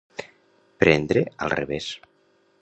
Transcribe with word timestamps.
Prendre 0.83 1.23
al 1.45 1.53
revés. 1.59 1.91